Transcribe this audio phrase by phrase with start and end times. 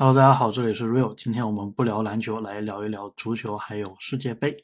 [0.00, 1.14] Hello，大家好，这里是 Real。
[1.14, 4.56] 今天我们不聊篮球，来聊一聊足球，还有世界杯。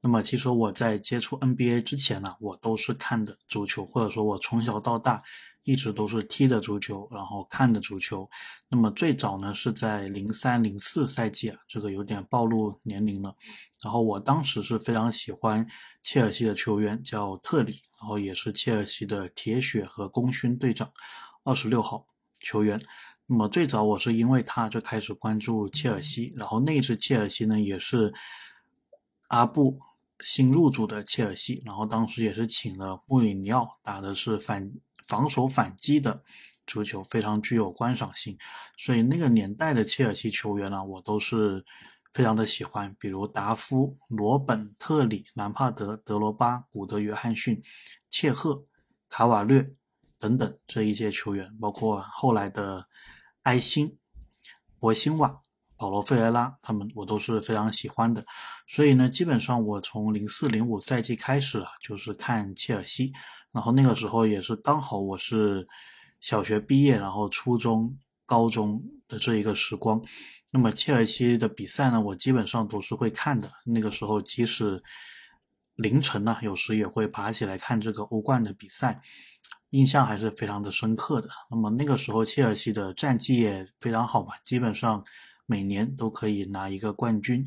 [0.00, 5.22] 那么，其实我在接触 NBA 之前呢，我都是看的足球，或者说我从小到大
[5.62, 8.26] 一直都是踢的足球，然后看的足球。
[8.66, 13.36] 那么最早呢是在零三零四赛季啊，这个有点暴露年龄了。
[13.82, 15.66] 然后我当时是非常喜欢
[16.02, 20.90] 切尔西的球员叫特里，然后也是切尔西的铁血和功勋队长，
[21.44, 22.06] 二十六号
[22.40, 22.80] 球员。
[23.30, 28.14] 那么最早我是因为他就开始关注切尔西，然后那支切尔西呢也是
[29.26, 29.78] 阿布
[30.20, 34.72] 新入主的切尔西，然后当时也是请了穆里尼奥打的是反
[35.06, 36.22] 防守反击的
[36.66, 38.38] 足球，非常具有观赏性，
[38.78, 41.62] 所以那个年代的切尔西球员呢，我都是
[42.14, 47.62] 非常的喜欢，比如达夫、罗本、特里、兰帕德、德罗巴、古德、约翰逊、
[48.08, 48.64] 切赫、
[49.10, 49.70] 卡瓦略
[50.18, 52.88] 等等这一些球员，包括后来的。
[53.42, 53.98] 埃辛、
[54.78, 55.40] 博辛瓦、
[55.76, 58.24] 保罗·费雷拉，他们我都是非常喜欢的。
[58.66, 63.12] 所以呢，基本上我从零四零五赛季开始啊，就是看切尔西。
[63.52, 65.66] 然后那个时候也是刚好我是
[66.20, 70.02] 小学毕业，然后初中、高中的这一个时光。
[70.50, 73.50] 那么切尔西的比赛呢，我基本上都是会看的。
[73.64, 74.82] 那个时候即使
[75.74, 79.00] 凌晨呢，有时也会爬起来看这个欧冠的比赛。
[79.70, 81.28] 印象还是非常的深刻的。
[81.50, 85.04] 那么那个时候，切尔西的战绩也非常好嘛，基本上
[85.46, 87.44] 每年都可以拿一个冠军。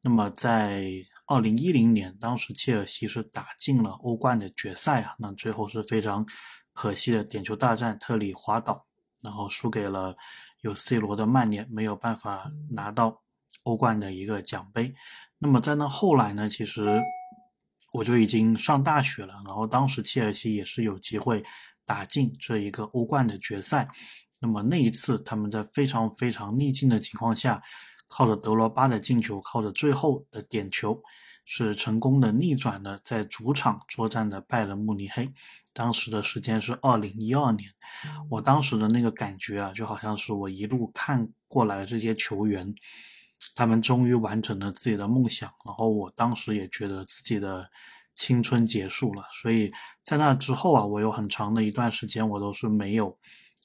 [0.00, 0.90] 那么在
[1.26, 6.26] 二零一零年，当时切尔西是打进了欧冠的决赛啊，那最后是非常
[6.72, 8.86] 可惜的点球大战，特里滑倒，
[9.20, 10.16] 然后输给了
[10.62, 13.20] 有 C 罗的曼联，没有办法拿到
[13.64, 14.94] 欧冠的一个奖杯。
[15.38, 17.02] 那么在那后来呢，其实。
[17.98, 21.42] 我就已经上大学了，然后当时切尔西也是有机会
[21.84, 23.88] 打进这一个欧冠的决赛。
[24.38, 27.60] 那么那一次，他们在非常非常逆境的情况下，
[28.06, 31.02] 靠着德罗巴的进球，靠着最后的点球，
[31.44, 35.28] 是成功的逆转了在主场作战的拜仁慕尼黑。
[35.72, 37.68] 当时的时间是二零一二年，
[38.30, 42.72] 我当时的那个感觉啊，就好像是我一路看过来这些球员。
[43.58, 47.68] 他们终于完成了自己的梦想，然后我当时也觉得自己的
[48.14, 49.24] 青春结束了。
[49.32, 49.72] 所以
[50.04, 53.18] 在那之后啊，我有很长的一段时间我都是没有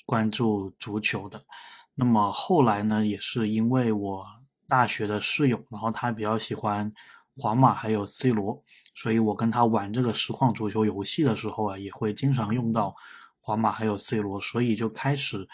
[0.08, 1.46] 关注足球的。
[1.94, 4.26] 那么后来呢，也是因为我
[4.68, 6.92] 大学的室友，然后他比较喜欢
[7.38, 8.64] 皇马还有 C 罗，
[8.96, 12.96] 所以我跟他玩这个实况足球游戏的时候啊，也会经常用到
[13.40, 15.48] 皇马还有 C 罗，所以就开始。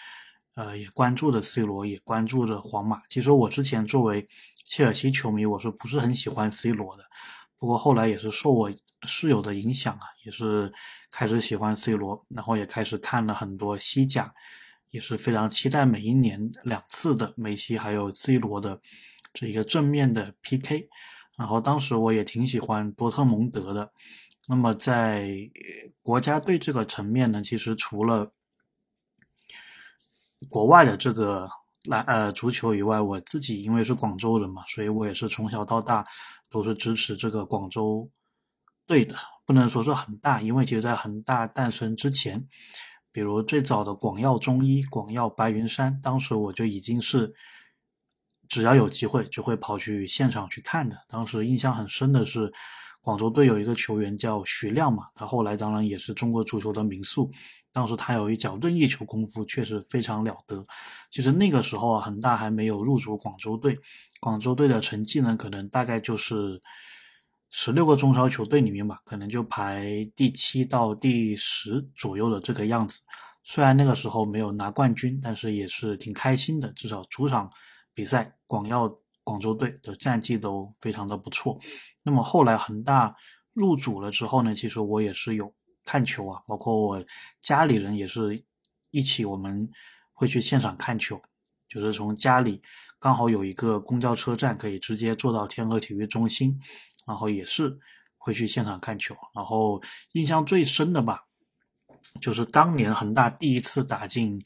[0.59, 3.02] 呃，也关注着 C 罗，也关注着皇马。
[3.08, 4.28] 其实我之前作为
[4.66, 7.06] 切尔西球迷，我是不是很喜欢 C 罗的？
[7.58, 8.69] 不过后来也是受我
[9.03, 10.74] 室友的影响啊，也是
[11.12, 14.34] 开始喜欢 C 罗，然后也开始看了很多西甲，
[14.90, 18.81] 也是非常期待每一年两次的梅西还有 C 罗的
[19.31, 20.90] 这一个正面的 PK。
[21.38, 23.94] 然后当时我也挺喜欢多特蒙德的。
[24.46, 25.30] 那么在
[26.02, 28.34] 国家队这个层面呢，其实除了
[30.47, 31.50] 国外的这个
[31.83, 36.05] 篮呃足球以外，我自己因为是广州人嘛，所以我也是从小到大
[36.50, 38.09] 都是支持这个广州
[38.88, 39.16] 队的。
[39.45, 42.47] 不能说是恒大，因为其实在恒大诞生之前，
[43.11, 47.33] 比如最早的广药中医、广药白云山，当时我就已经是
[48.47, 50.97] 只要有机会就会跑去现场去看的。
[51.09, 52.53] 当时印象很深的是。
[53.01, 57.31] 广州队有一个球员叫徐亮嘛，他后来当然也是中国足球的名宿。
[57.74, 60.66] 当时他有一脚任意球功夫，确实非常了得。
[61.12, 63.80] 其实那个时候啊，恒大还没有入主广州队，
[64.19, 66.62] 广州队的成绩呢，可能大概就是
[67.50, 73.02] 十六个中超球队里面吧，可能就排第七到第十左右的这个样子。
[73.44, 77.51] 虽然那个时候没有拿冠军，但是也是挺开心的，至少主场
[77.94, 79.00] 比赛广药。
[79.22, 81.59] 广州队的战绩都非常的不错，
[82.01, 83.16] 那么后来恒大
[83.53, 85.53] 入主了之后呢，其实我也是有
[85.89, 87.03] 看球啊，包括我
[87.41, 88.45] 家里人也是
[88.91, 89.72] 一起，我们
[90.13, 91.19] 会去现场看球，
[91.67, 92.61] 就是从家里
[93.00, 96.59] 刚好有一个公交车站可以直接坐到天河体育中心，
[97.07, 97.80] 然后也是
[98.19, 99.81] 会去现场看球，然后
[100.12, 101.24] 印象最深的吧，
[102.21, 104.44] 就是当年恒大第一次打进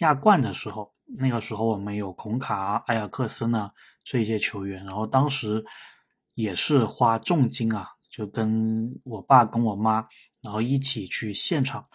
[0.00, 3.72] 亚冠的时候，那个时候我们有孔卡、埃尔克森啊。
[4.04, 5.64] 这些球员，然后当时
[6.34, 10.08] 也是花重金啊，就跟我爸跟我妈，
[10.42, 11.86] 然后一起去现场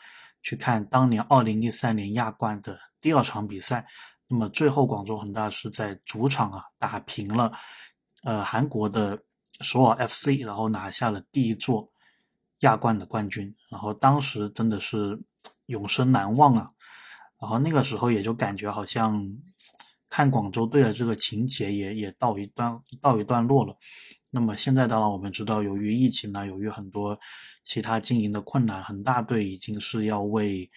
[0.42, 3.86] 去看当年二零一三年亚冠的第二场比赛。
[4.28, 7.52] 那么最后广州恒大是在主场啊打平了
[8.24, 9.22] 呃韩国的
[9.62, 11.92] 首尔 FC，然后拿下了第一座
[12.60, 13.56] 亚冠的冠军。
[13.70, 15.22] 然后当时真的是
[15.68, 16.70] 永生难忘啊！
[17.40, 19.38] 然后那个时候也就感觉好像。
[20.10, 23.78] 看广州队的这个情节也也到一段到一段落了。
[24.30, 27.20] 那么现在当然我们知道，由于疫情呢，由于很多
[27.64, 30.70] 其他经营的困难，恒大队已经是要为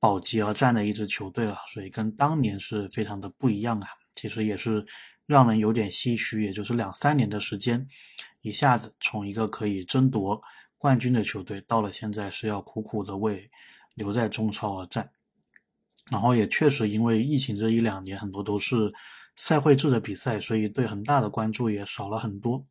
[0.00, 3.88] 保级而战的一支球队了，所以跟当年是非常的不一样啊。
[4.14, 4.84] 其实也是
[5.26, 7.86] 让人有点唏嘘，也就是两三年的时间，
[8.40, 10.42] 一下子从一个可以争夺
[10.76, 13.48] 冠军的球队，到了现在是要苦苦的为
[13.94, 15.08] 留在中超而战。
[16.10, 18.92] 然后也确实因为疫情这一两年，很多都是
[19.36, 22.66] 赛会制的比赛，所以对恒大的关注也少了很多。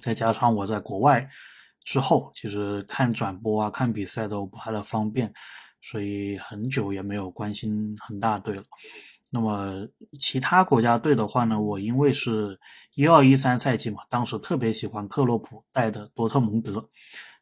[0.00, 1.28] 再加上我在国外
[1.84, 5.32] 之后，其实看转播啊、看比赛都不太的方便，
[5.80, 8.64] 所以很久也没有关心恒大队了。
[9.30, 9.88] 那么
[10.18, 12.60] 其他国家队的话呢，我因为是
[12.94, 16.88] 一二一三赛季嘛，当时特别喜欢克洛普带的多特蒙德。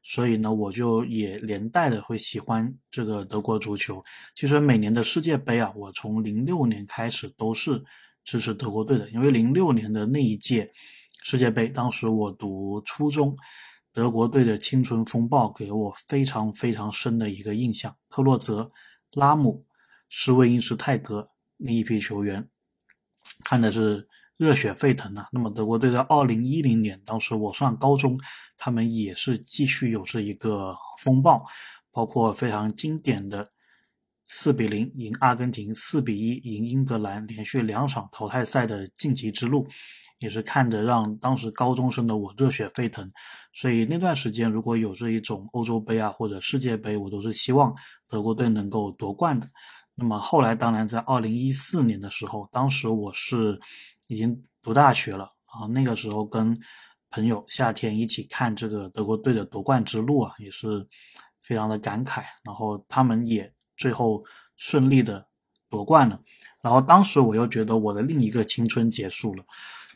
[0.03, 4.03] 所以呢，我就也连带的会喜欢这个德国足球。
[4.35, 7.85] 其实每年的世界杯啊，我从零六年开始都是
[8.25, 10.73] 支持德国队的，因为零六年的那一届
[11.23, 13.37] 世界杯，当时我读初中，
[13.93, 17.97] 德国队的青春风暴给我非常非常深的一个印象。
[18.09, 18.71] 克洛泽、
[19.13, 19.65] 拉姆、
[20.09, 22.49] 施魏因施泰格那一批球员，
[23.45, 24.09] 看的是。
[24.41, 25.29] 热血沸腾啊！
[25.33, 28.19] 那么德国队在二零一零年，当时我上高中，
[28.57, 31.45] 他们也是继续有着一个风暴，
[31.93, 33.51] 包括非常经典的
[34.33, 39.67] 四比零赢阿根廷、四比一赢英格兰，连续两场淘汰赛的晋级之路，
[40.21, 43.11] 也是看着让当时高中生的我热血沸腾。
[43.53, 47.75] 所以那段时间，如果有这一种欧洲杯啊或者世界杯，我都是希望
[48.09, 49.51] 德国队能够夺冠的。
[49.97, 53.61] 那么后来，当然在二零一四年的时候，当时我是。
[54.13, 56.59] 已经读大学了啊，那个时候跟
[57.11, 60.85] 朋友夏天一起看这个德国队的夺冠之路啊，也是
[61.41, 62.25] 非常的感慨。
[62.43, 64.23] 然后他们也最后
[64.57, 65.25] 顺利的
[65.71, 66.21] 夺冠了。
[66.61, 69.45] 然后当时我又觉得我的另一个青春结束了，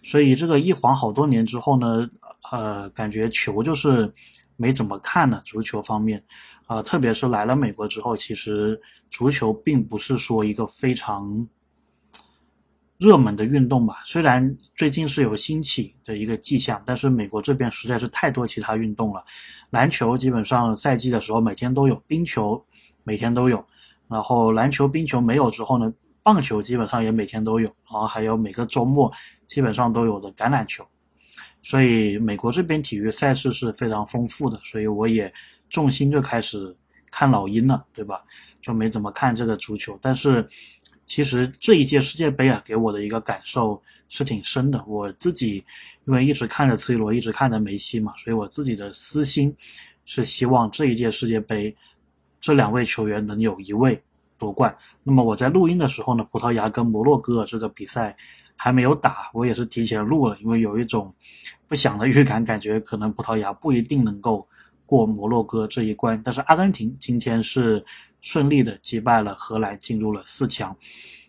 [0.02, 2.08] 所以这个一晃好多年之后呢，
[2.50, 4.10] 呃，感觉球就是
[4.56, 5.42] 没怎么看了。
[5.44, 6.24] 足球方面，
[6.66, 11.46] 啊，特别是来了美国之后，其实足球并不是说一个非常。
[12.96, 19.22] 热门的运动吧，虽然最近是有兴起的一个迹象，但是美国这边实在是太多其他运动了。
[19.68, 22.64] 篮球基本上赛季的时候每天都有，冰球
[23.02, 23.62] 每天都有，
[24.14, 29.12] 然后篮球、冰球没有之后呢，棒球基本上也每天都有，然后还有每个周末
[29.48, 30.86] 基本上都有的橄榄球。
[31.64, 35.32] 所以美国这边体育赛事是非常丰富的，所以我也
[35.68, 36.76] 重心就开始
[37.10, 38.22] 看老鹰了，对吧？
[38.62, 40.48] 就没怎么看这个足球，但是。
[41.06, 44.82] 其实这一届世界杯啊，给我的一个感受是挺深的。
[44.86, 45.62] 我自己
[46.06, 49.54] 因为一直看着 C 罗，一直看着梅西嘛，所以我自己的私心
[50.06, 51.76] 是希望这一届世界杯
[52.44, 54.02] 这两位球员能有一位
[54.36, 54.76] 夺冠。
[55.02, 58.14] 那么我在录音的时候呢，葡萄牙跟摩洛哥这个比赛
[58.54, 61.14] 还没有打，我也是提前录了，因为有一种
[61.66, 64.46] 不祥的预感，感觉可能葡萄牙不一定能够
[64.84, 66.20] 过摩洛哥这一关。
[66.22, 67.82] 但是阿根廷今天是。
[68.26, 70.74] 顺利的击败了荷兰，进入了四强，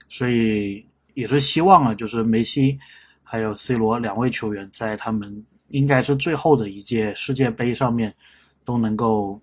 [0.08, 2.80] 所以也是希望啊，就是梅西
[3.22, 8.16] 还有 C 罗两位球员在他们应该是最后的一届世界杯上面
[8.64, 9.42] 都能够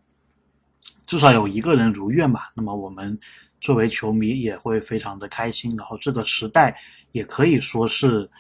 [1.07, 2.51] 至少有一个人如愿吧。
[2.55, 3.19] 那么我们
[3.61, 6.77] 作为球迷也会非常的开心，然后这个时代
[7.13, 8.31] 也可以说是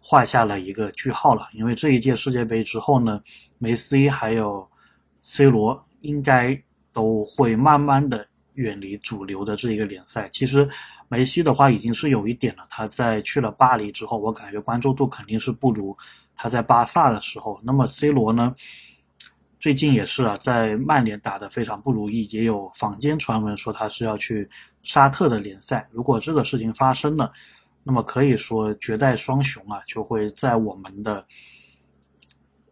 [0.00, 1.48] 画下了一个句号了。
[1.52, 3.20] 因为这一届世界杯之后呢，
[3.58, 4.68] 梅西还有
[5.22, 6.62] C 罗应该。
[6.96, 10.30] 都会慢慢的远离主流的这一个联赛。
[10.30, 10.66] 其实
[11.10, 15.94] 梅西的话已经是有一点了，他在去了巴黎之后，我感觉关注度肯定是不如
[16.34, 17.60] 他在巴萨的时候。
[17.62, 18.54] 那么 C 罗呢，
[19.66, 24.48] 最近也是啊，在曼联打得非常不如意，也有坊间传闻说他是要去
[24.84, 25.88] 沙特的联赛。
[25.90, 27.32] 如果这个事情发生了，
[27.82, 31.26] 那么可以说绝代双雄啊就会在我们的。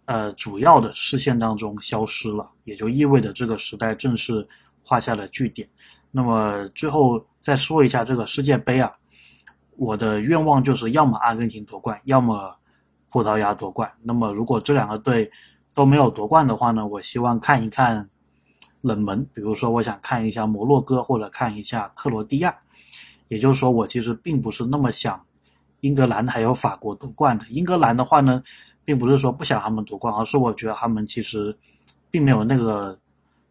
[0.05, 4.47] 呃，主要的视线当中消失了，也就意味着这个时代正式
[4.85, 5.69] 画下了句点。
[6.13, 8.93] 那么最后再说一下这个世界杯啊，
[9.79, 12.57] 我的愿望就是要么阿根廷夺冠，要么
[13.11, 13.91] 葡萄牙夺冠。
[14.01, 15.29] 那么如果这两个队
[15.75, 18.09] 都没有夺冠的话呢，我希望看一看
[18.81, 22.57] 冷门，比如说我想看一下摩洛哥或者看一下克罗地亚。
[23.29, 25.25] 也就是说，我其实并不是那么想
[25.81, 27.47] 英格兰还有法国夺冠的。
[27.49, 28.43] 英格兰的话呢？
[28.87, 31.57] 并不是说不想他们夺冠，而是我觉得他们其实
[32.11, 32.99] 并没有那个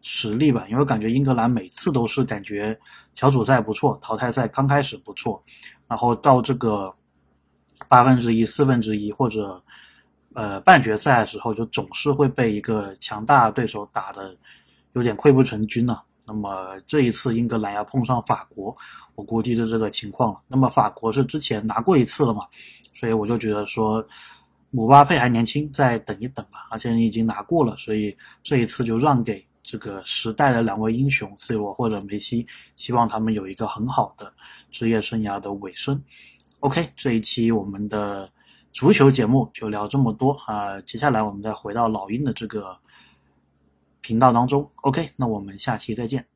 [0.00, 0.64] 实力吧。
[0.70, 2.78] 因为感觉英格兰每次都是感觉
[3.16, 5.42] 小组赛不错，淘汰赛刚开始不错，
[5.88, 6.94] 然后到这个
[7.88, 9.60] 八分之一、四分之一或者
[10.34, 14.36] 呃半决赛的时候，就总是会被一个强大对手打的
[14.92, 16.02] 有点溃不成军了。
[16.26, 18.74] 那么这一次英格兰要碰上法国，
[19.14, 20.40] 我估计是这个情况了。
[20.48, 22.46] 那么法国是之前拿过一次了嘛，
[22.94, 24.02] 所以我就觉得说，
[24.70, 26.66] 姆巴佩还年轻，再等一等吧。
[26.70, 34.32] 而且你已经拿过了，所以这一次就让给这个时代的两位英雄 C 罗或者梅西，希望他们有一个很好的
[34.70, 36.02] 职业生涯的尾声。
[36.60, 38.30] OK，这一期我们的
[38.74, 42.76] 足球节目就聊这么多啊，接下来我们再回到老鹰的这个。
[44.06, 46.26] 频道当中，OK，那我们下期再见。